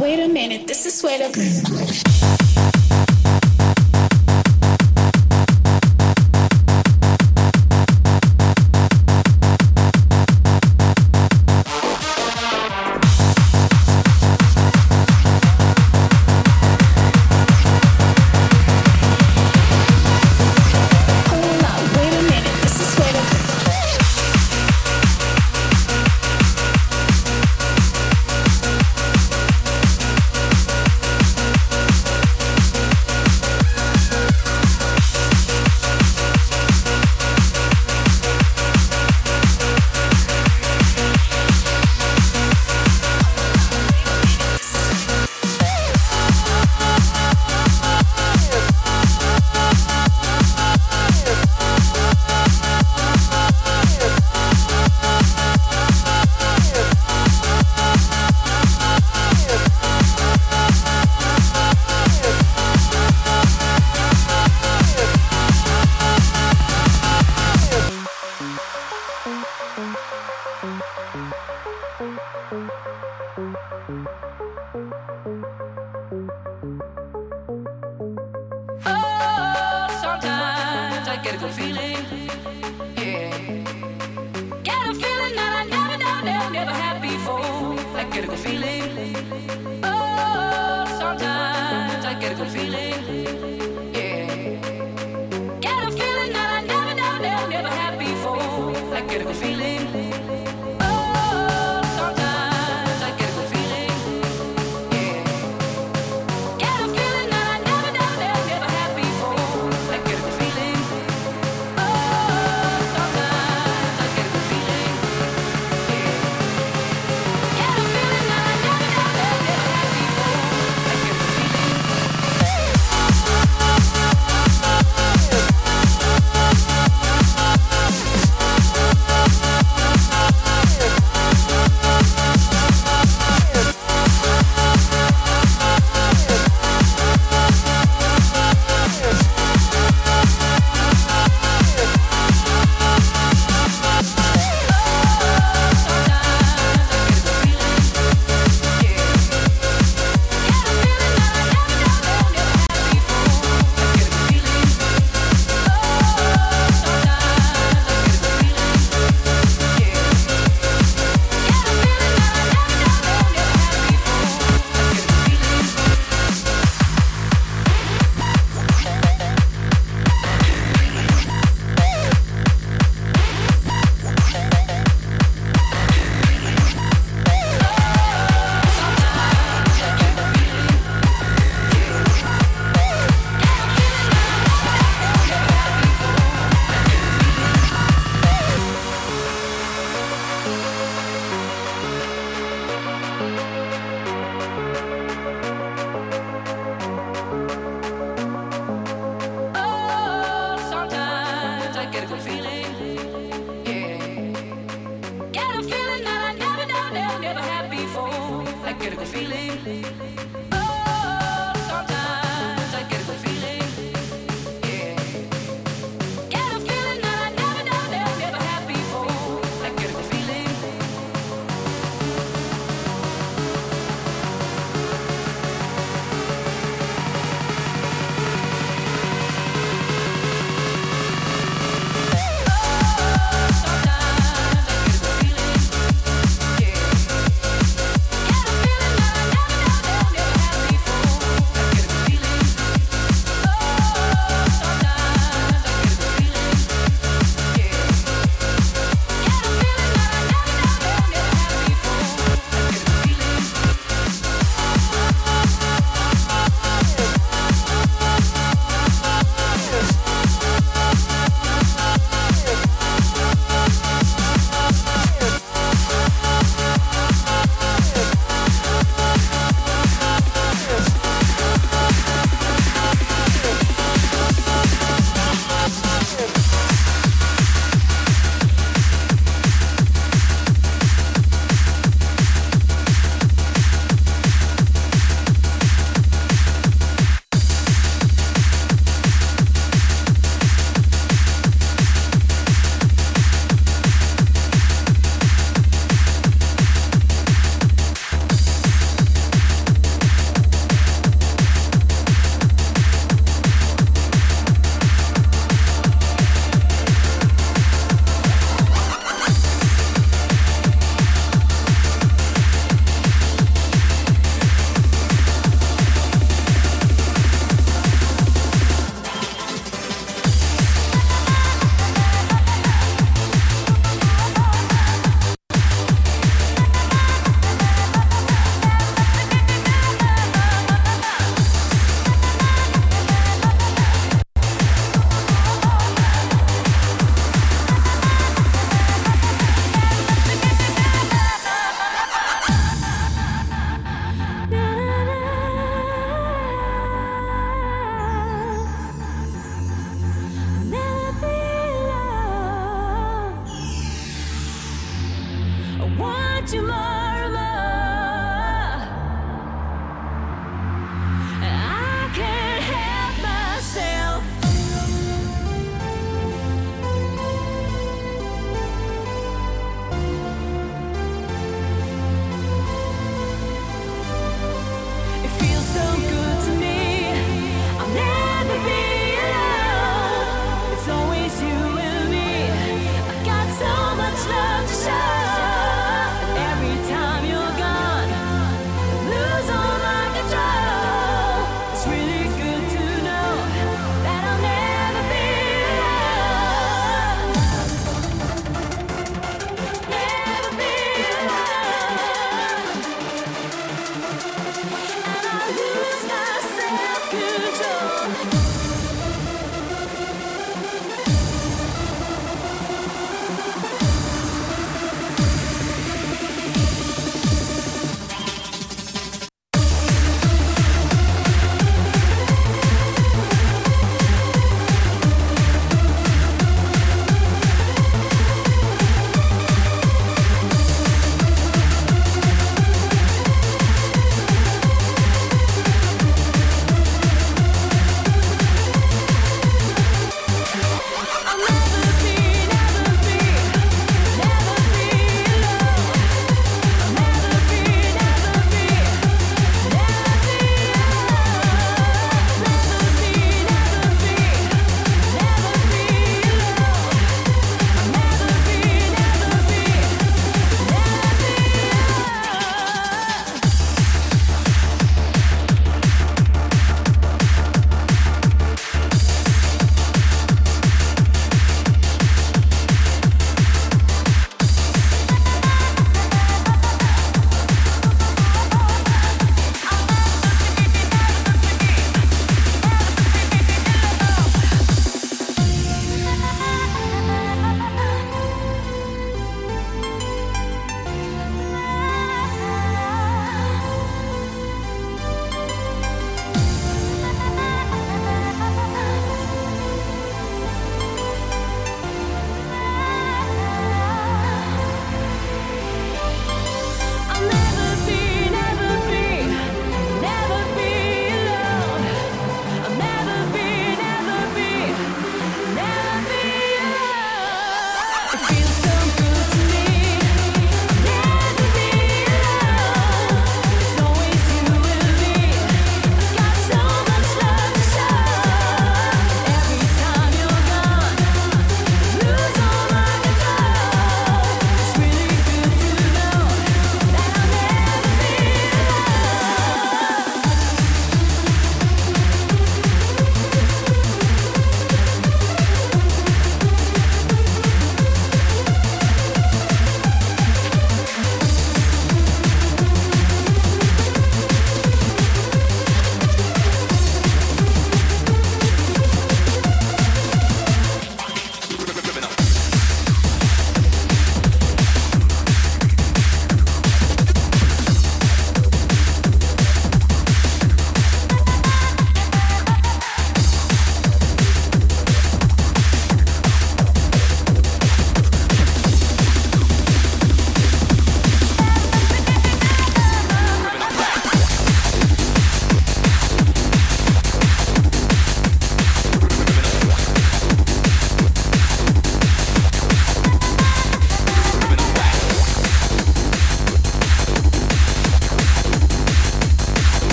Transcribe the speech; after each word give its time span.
wait 0.00 0.20
a 0.20 0.28
minute, 0.28 0.66
this 0.66 0.86
is 0.86 1.02
where 1.02 1.18
the 1.18 2.37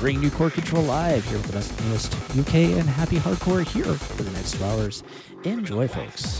say, 0.00 0.16
new 0.16 0.30
Core 0.30 0.50
Control 0.50 0.82
Live 0.84 1.24
here 1.24 1.36
with 1.36 1.46
the 1.46 1.52
best, 1.52 1.80
newest 1.84 2.14
UK 2.38 2.54
and 2.78 2.88
happy 2.88 3.16
hardcore 3.16 3.66
here 3.66 3.94
for 3.94 4.22
the 4.22 4.30
next 4.32 4.56
two 4.56 4.64
hours. 4.64 5.02
Enjoy, 5.44 5.88
folks. 5.88 6.39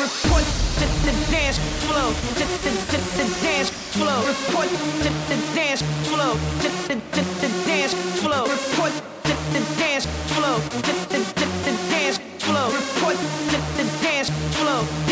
Report 0.00 0.44
to 0.80 0.86
the 1.04 1.12
dance 1.30 1.58
flow. 1.84 2.08
To 2.38 2.44
the, 2.64 2.70
to 2.88 2.96
the 3.18 3.26
dance 3.44 3.68
flow. 3.92 4.24
Report 4.26 4.68
to 5.04 5.10
the 5.28 5.36
dance 5.54 5.82
flow. 6.08 6.32
To 6.62 6.68
the, 6.88 6.94
to 6.94 7.22
the 7.42 7.48
dance 7.66 7.92
flow. 8.22 8.44
Report 8.44 8.92
to 9.24 9.32
the 9.52 9.60
dance 9.76 10.06
flow. 10.32 10.56
To 10.56 10.92
the, 11.12 11.18
to 11.36 11.46
the 11.64 11.72
dance. 11.90 12.18
Report 12.48 13.16
to 13.50 13.56
the 13.76 13.84
dance 14.02 14.30
flow. 14.56 15.09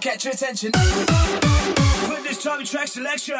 Catch 0.00 0.24
your 0.24 0.32
attention. 0.32 0.72
Put 0.72 2.22
this 2.24 2.42
time 2.42 2.60
in 2.60 2.66
track 2.66 2.88
selection. 2.88 3.36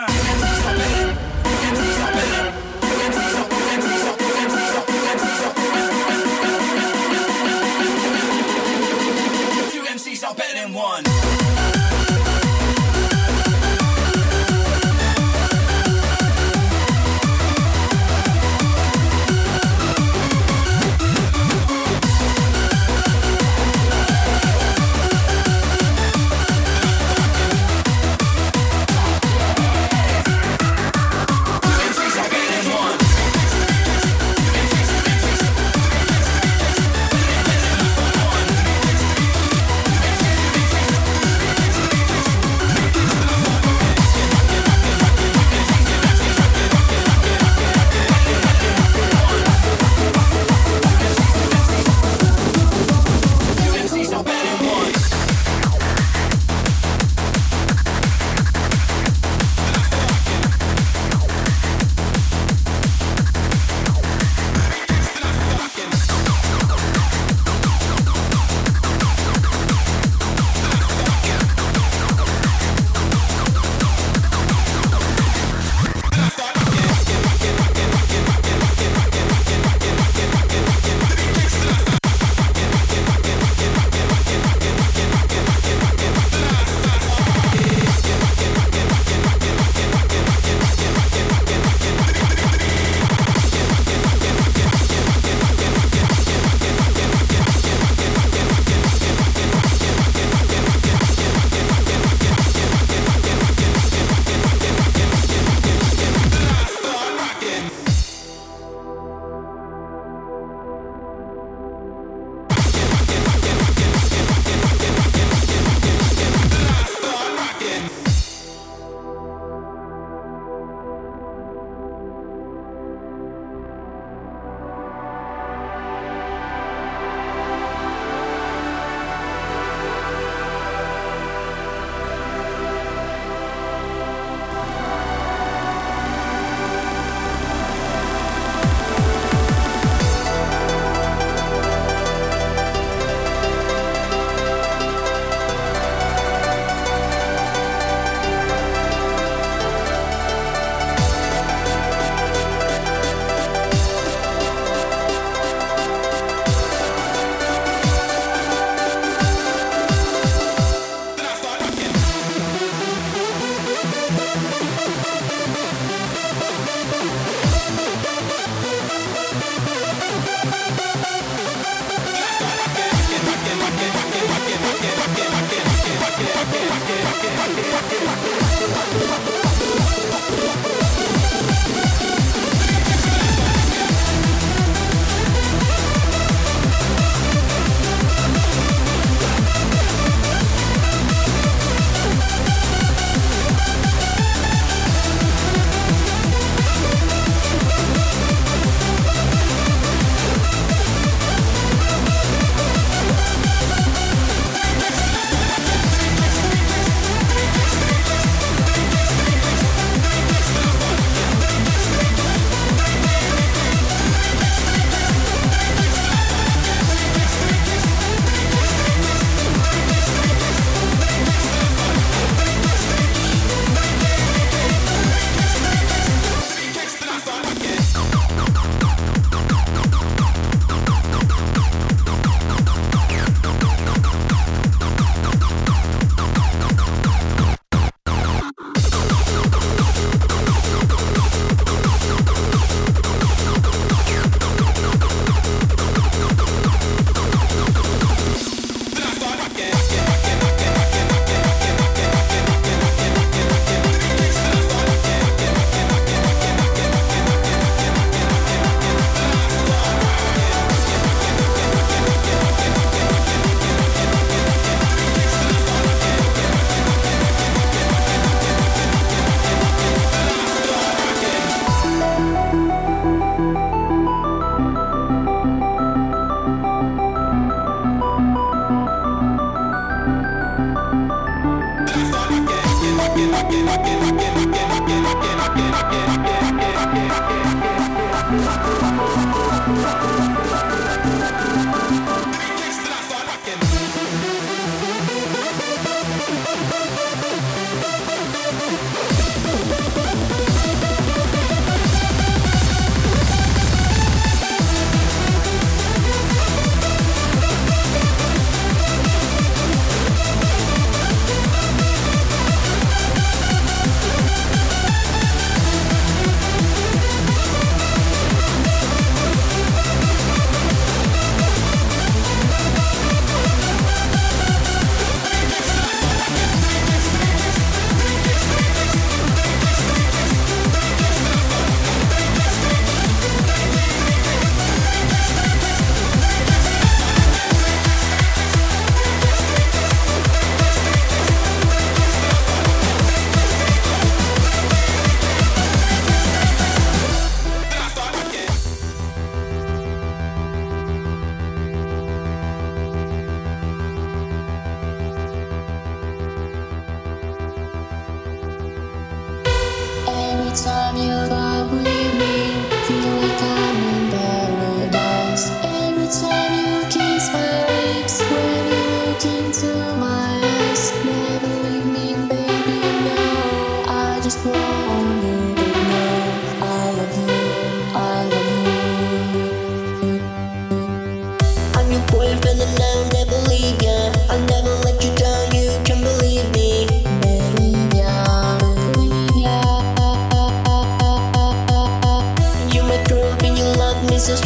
You 394.28 394.36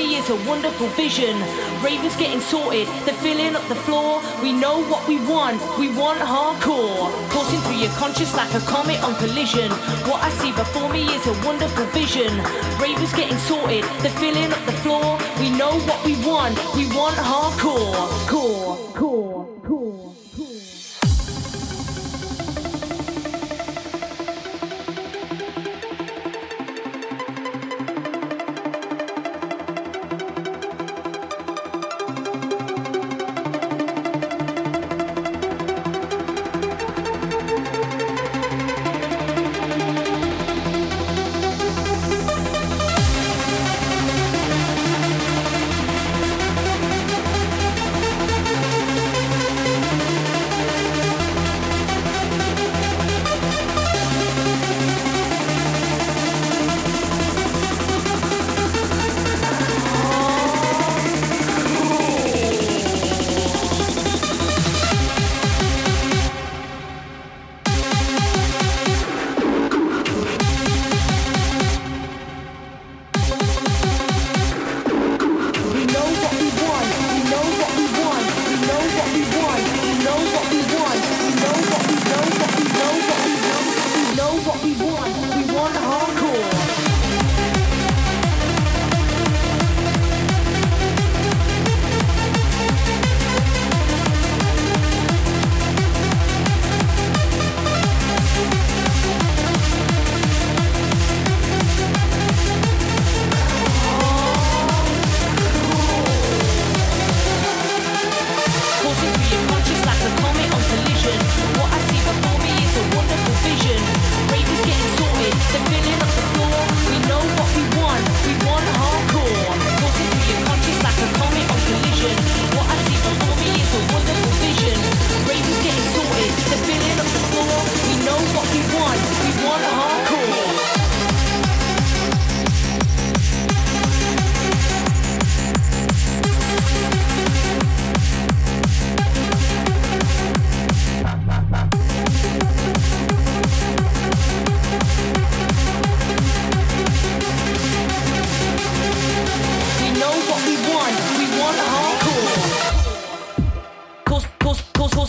is 0.00 0.30
a 0.30 0.36
wonderful 0.48 0.88
vision. 0.88 1.36
Ravens 1.82 2.16
getting 2.16 2.40
sorted, 2.40 2.86
they're 3.04 3.20
filling 3.22 3.54
up 3.54 3.66
the 3.68 3.74
floor. 3.74 4.22
We 4.42 4.52
know 4.52 4.82
what 4.84 5.06
we 5.06 5.16
want, 5.26 5.60
we 5.78 5.88
want 5.94 6.18
hardcore. 6.18 7.10
Coursing 7.30 7.60
through 7.60 7.80
your 7.84 7.92
conscious 7.92 8.34
like 8.36 8.52
a 8.54 8.60
comet 8.60 9.02
on 9.02 9.14
collision. 9.16 9.70
What 10.08 10.22
I 10.22 10.30
see 10.30 10.52
before 10.52 10.88
me 10.92 11.04
is 11.14 11.26
a 11.26 11.34
wonderful 11.46 11.86
vision. 11.86 12.32
Ravens 12.80 13.12
getting 13.14 13.38
sorted, 13.38 13.84
they're 14.00 14.18
filling 14.22 14.52
up 14.52 14.64
the 14.66 14.76
floor. 14.82 15.18
We 15.38 15.50
know 15.50 15.78
what 15.88 16.04
we 16.04 16.14
want, 16.24 16.56
we 16.74 16.86
want 16.96 17.16
hardcore. 17.16 17.60
Core, 17.60 18.08
core, 18.28 18.79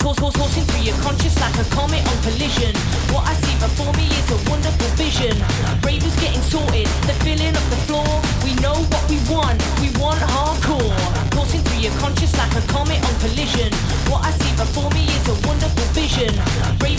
course, 0.02 0.18
course, 0.18 0.36
course, 0.36 0.56
through 0.58 0.82
your 0.82 0.98
conscious 1.06 1.38
like 1.40 1.54
a 1.62 1.66
comet 1.76 2.02
on 2.10 2.18
collision. 2.26 2.74
What 3.14 3.24
I 3.30 3.34
see 3.46 3.56
before 3.62 3.94
me 3.94 4.10
is 4.10 4.28
a 4.34 4.40
wonderful 4.50 4.90
vision. 4.98 5.38
Ravers 5.86 6.16
getting 6.18 6.42
sorted, 6.42 6.88
they're 7.06 7.22
filling 7.22 7.54
up 7.54 7.66
the 7.70 7.80
floor. 7.86 8.10
We 8.44 8.58
know 8.60 8.76
what 8.90 9.04
we 9.08 9.22
want. 9.30 9.62
We 9.80 9.94
want 10.02 10.20
hardcore. 10.34 10.92
Coursing 11.32 11.62
through 11.62 11.86
your 11.86 11.94
conscious 12.02 12.34
like 12.38 12.54
a 12.58 12.64
comet 12.74 13.00
on 13.06 13.16
collision. 13.22 13.70
What 14.10 14.26
I 14.26 14.32
see 14.42 14.54
before 14.58 14.90
me 14.92 15.06
is 15.06 15.26
a 15.30 15.38
wonderful 15.48 15.88
vision. 15.94 16.34
Ravers 16.82 16.91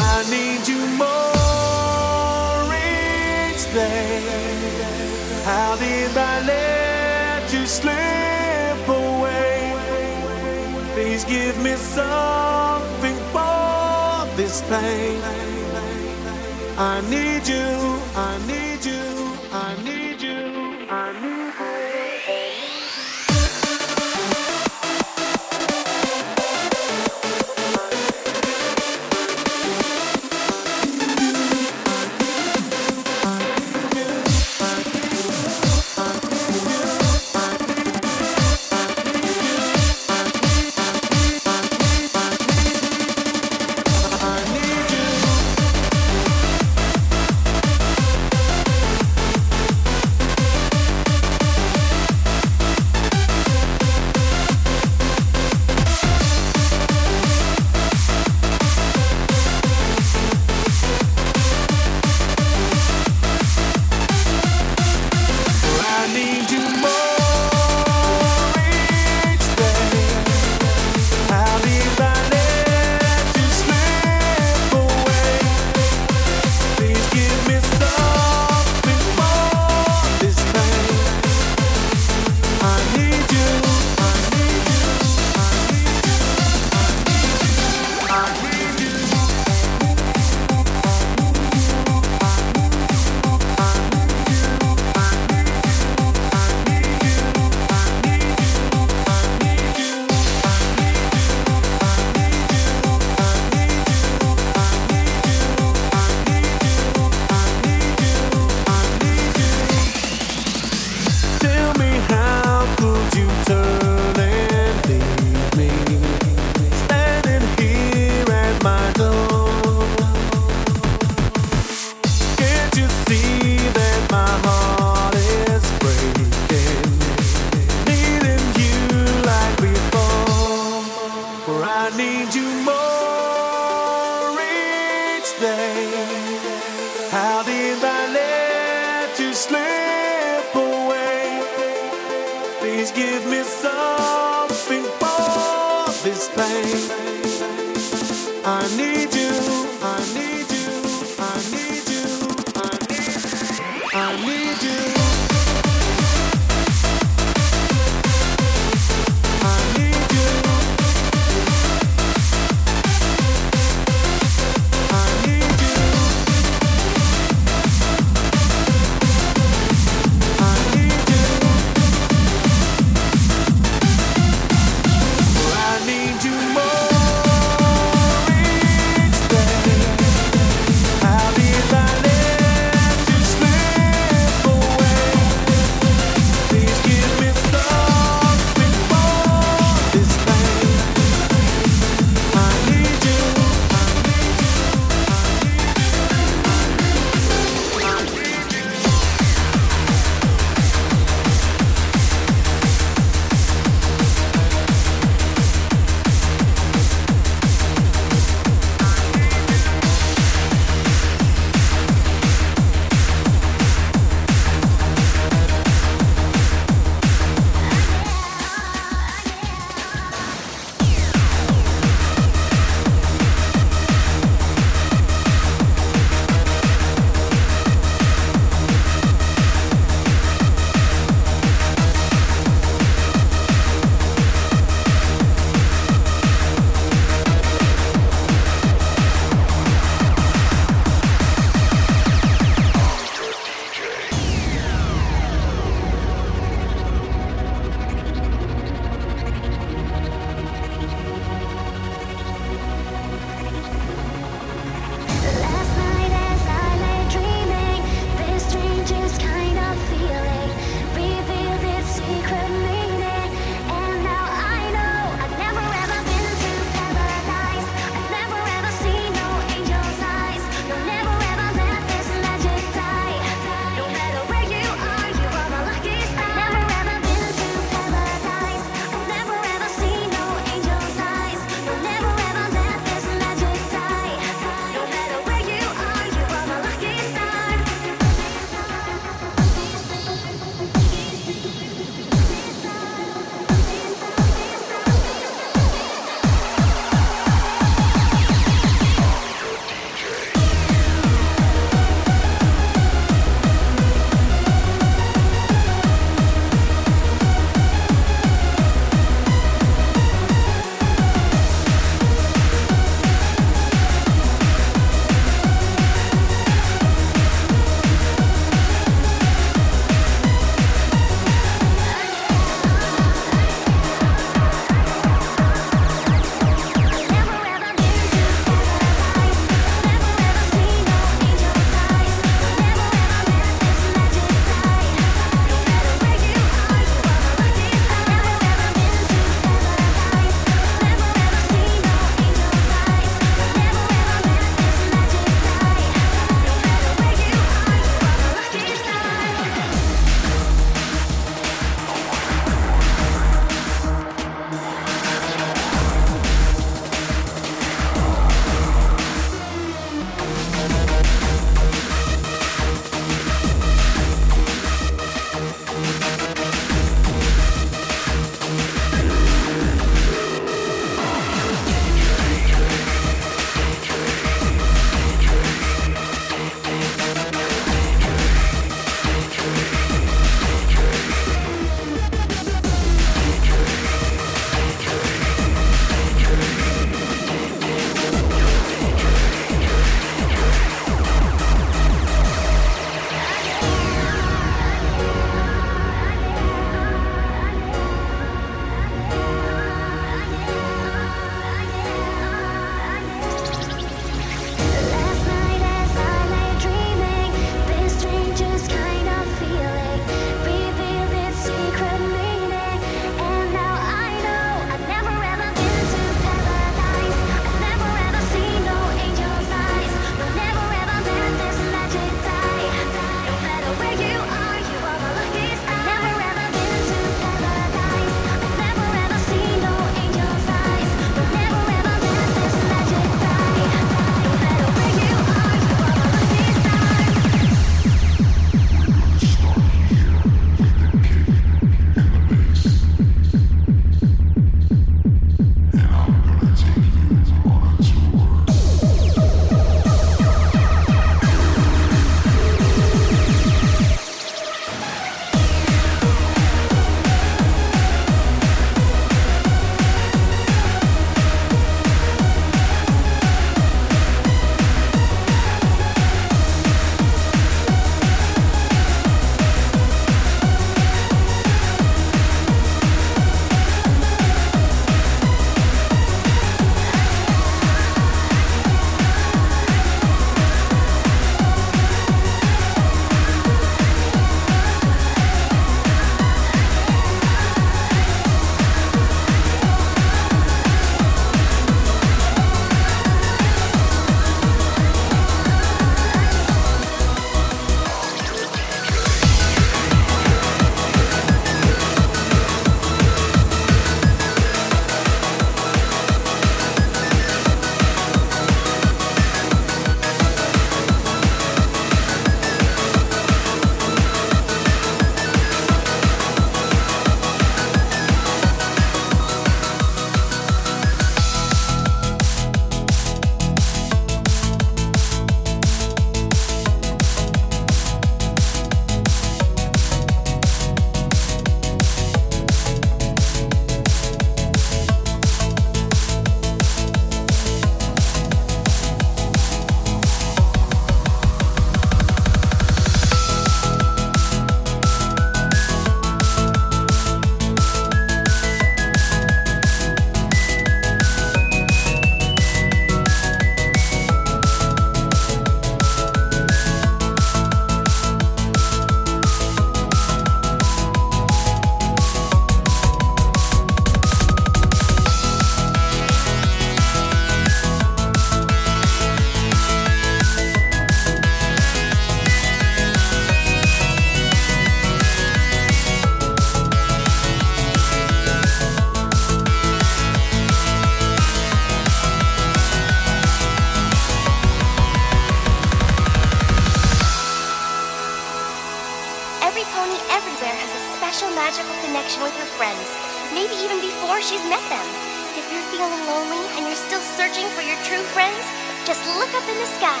feeling 595.84 596.06
lonely 596.06 596.46
and 596.56 596.66
you're 596.66 596.76
still 596.76 597.00
searching 597.00 597.46
for 597.48 597.60
your 597.60 597.76
true 597.84 598.02
friends, 598.16 598.44
just 598.86 599.04
look 599.18 599.28
up 599.34 599.46
in 599.48 599.56
the 599.58 599.66
sky. 599.76 600.00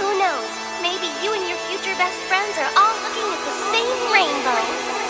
Who 0.00 0.18
knows? 0.18 0.50
Maybe 0.82 1.06
you 1.22 1.32
and 1.34 1.46
your 1.48 1.58
future 1.70 1.94
best 1.96 2.18
friends 2.26 2.58
are 2.58 2.72
all 2.74 2.94
looking 3.06 3.28
at 3.30 3.40
the 3.46 3.54
same 3.70 4.12
rainbow. 4.12 5.03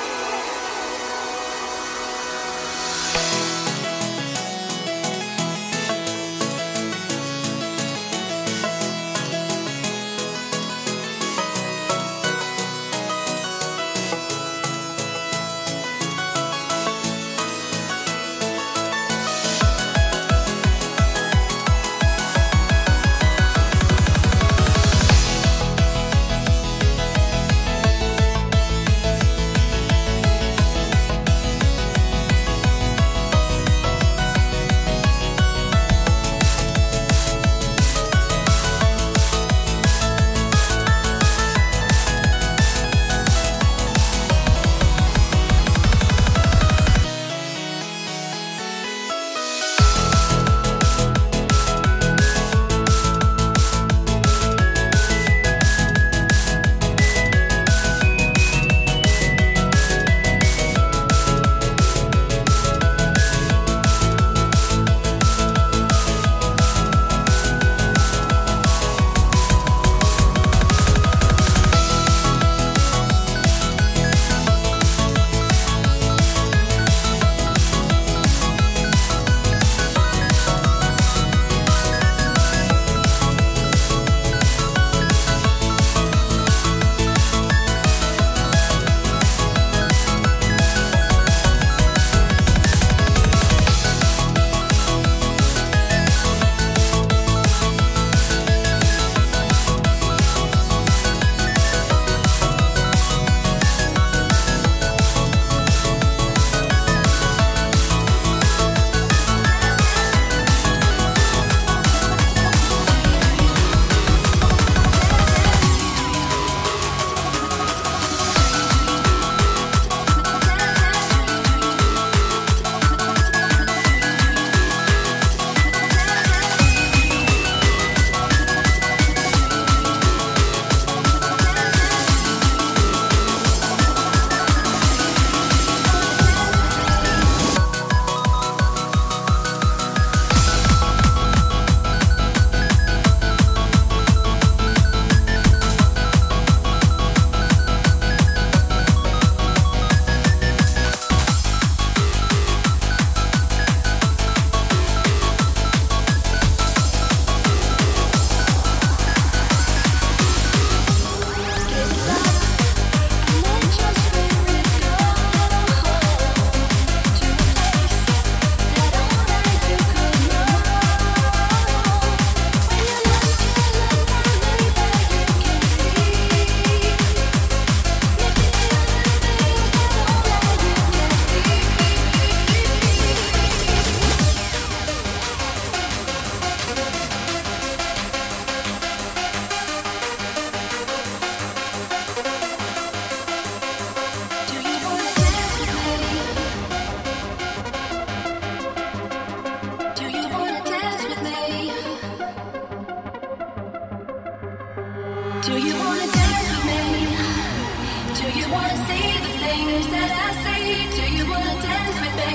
Tonight 208.55 210.13
i 210.27 210.31
say? 210.45 210.63
Do 210.97 211.05
you 211.17 211.25
wanna 211.29 211.55
dance 211.63 211.99
with 212.03 212.17
me? 212.21 212.35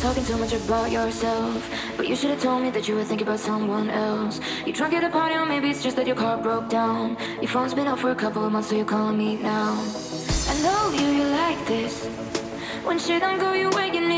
Talking 0.00 0.26
too 0.26 0.36
much 0.36 0.52
about 0.52 0.90
yourself, 0.90 1.70
but 1.96 2.06
you 2.06 2.14
should 2.14 2.28
have 2.28 2.42
told 2.42 2.62
me 2.62 2.68
that 2.70 2.86
you 2.86 2.94
were 2.94 3.04
thinking 3.04 3.26
about 3.26 3.40
someone 3.40 3.88
else. 3.88 4.38
You 4.66 4.72
drunk 4.74 4.92
at 4.92 5.02
a 5.02 5.08
party, 5.08 5.34
or 5.34 5.46
maybe 5.46 5.70
it's 5.70 5.82
just 5.82 5.96
that 5.96 6.06
your 6.06 6.14
car 6.14 6.36
broke 6.36 6.68
down. 6.68 7.16
Your 7.40 7.48
phone's 7.48 7.72
been 7.72 7.88
off 7.88 8.00
for 8.00 8.10
a 8.10 8.14
couple 8.14 8.44
of 8.44 8.52
months, 8.52 8.68
so 8.68 8.76
you're 8.76 8.84
calling 8.84 9.16
me 9.16 9.36
now. 9.36 9.72
I 10.50 10.54
know 10.62 10.90
you, 10.92 11.06
you 11.06 11.24
like 11.24 11.66
this. 11.66 12.06
When 12.84 12.98
shit 12.98 13.22
don't 13.22 13.38
go 13.38 13.54
your 13.54 13.70
way, 13.70 13.90
you 13.94 14.06
need. 14.06 14.13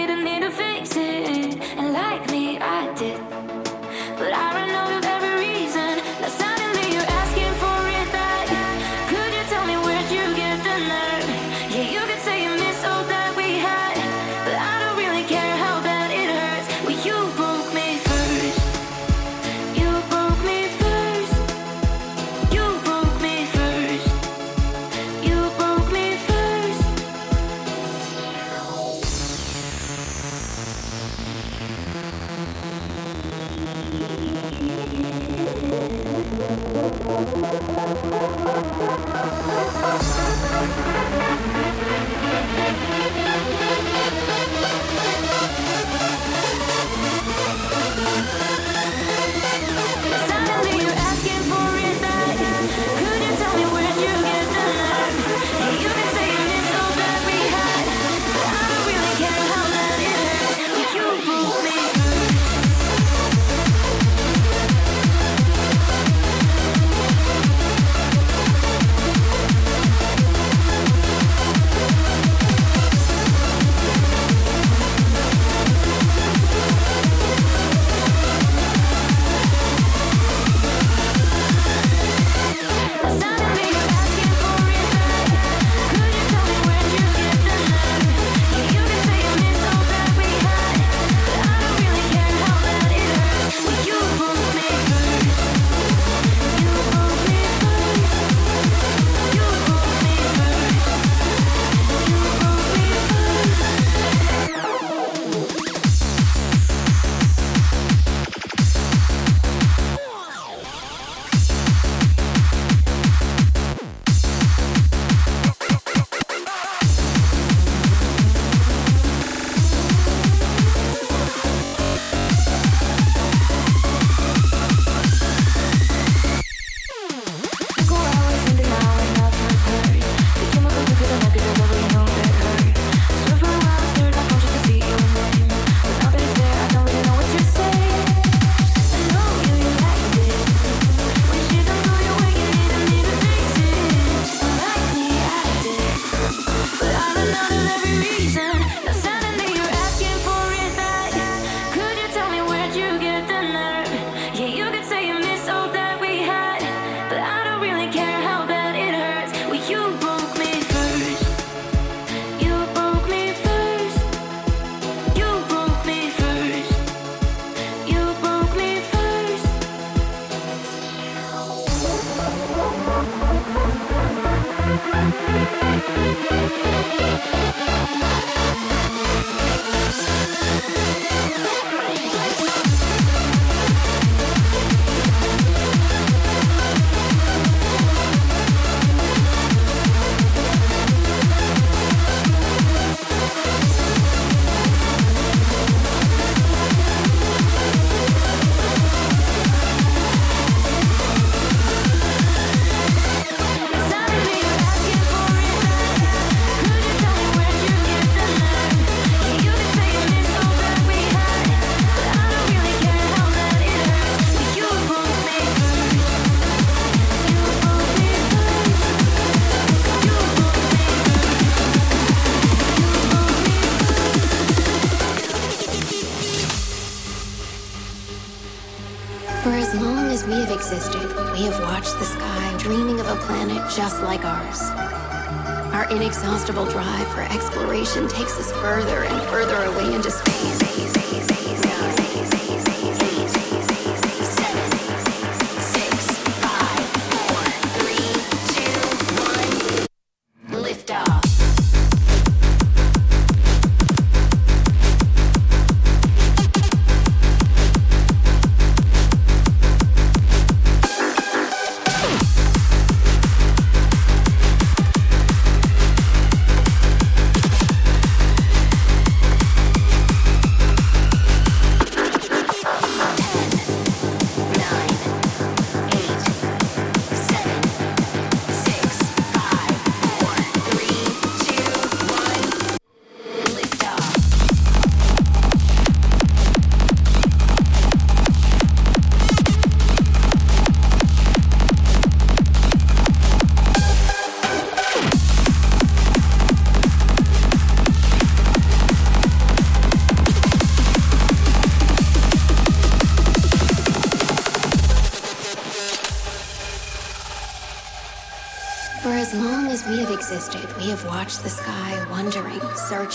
inexhaustible 236.27 236.67
drive 236.67 237.07
for 237.09 237.21
exploration 237.21 238.09
takes 238.09 238.37
us 238.41 238.51
further 238.55 239.05
and 239.05 239.23
further 239.29 239.63
away 239.67 239.95
into 239.95 240.11
space. 240.11 240.26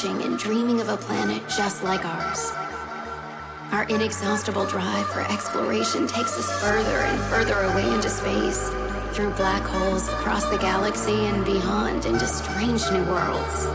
Searching, 0.01 0.21
and 0.23 0.37
dreaming 0.37 0.81
of 0.81 0.89
a 0.89 0.97
planet 0.97 1.41
just 1.47 1.83
like 1.83 2.05
ours. 2.05 2.51
Our 3.71 3.83
inexhaustible 3.83 4.65
drive 4.65 5.07
for 5.07 5.21
exploration 5.21 6.07
takes 6.07 6.37
us 6.37 6.61
further 6.61 6.97
and 6.97 7.19
further 7.25 7.59
away 7.71 7.87
into 7.93 8.09
space, 8.09 8.69
through 9.13 9.31
black 9.31 9.61
holes 9.63 10.07
across 10.09 10.45
the 10.45 10.57
galaxy 10.57 11.25
and 11.25 11.45
beyond 11.45 12.05
into 12.05 12.25
strange 12.25 12.83
new 12.91 13.03
worlds. 13.05 13.67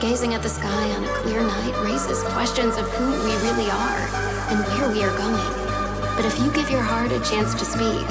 Gazing 0.00 0.34
at 0.34 0.42
the 0.42 0.48
sky 0.48 0.90
on 0.92 1.04
a 1.04 1.14
clear 1.22 1.40
night 1.40 1.74
raises 1.82 2.22
questions 2.34 2.76
of 2.76 2.88
who 2.92 3.06
we 3.24 3.34
really 3.48 3.70
are 3.70 4.04
and 4.50 4.60
where 4.66 4.90
we 4.90 5.02
are 5.02 5.16
going. 5.18 5.54
But 6.16 6.24
if 6.24 6.38
you 6.40 6.52
give 6.52 6.70
your 6.70 6.82
heart 6.82 7.12
a 7.12 7.20
chance 7.20 7.54
to 7.54 7.64
speak, 7.64 8.06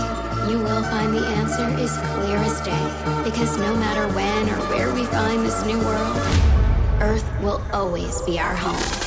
you 0.49 0.59
will 0.59 0.83
find 0.83 1.13
the 1.13 1.25
answer 1.39 1.67
is 1.79 1.95
clear 2.15 2.37
as 2.37 2.59
day. 2.61 3.23
Because 3.23 3.57
no 3.57 3.75
matter 3.75 4.07
when 4.13 4.49
or 4.49 4.59
where 4.69 4.93
we 4.93 5.05
find 5.05 5.45
this 5.45 5.65
new 5.65 5.79
world, 5.79 6.52
Earth 7.03 7.41
will 7.41 7.61
always 7.73 8.21
be 8.21 8.39
our 8.39 8.55
home. 8.55 9.02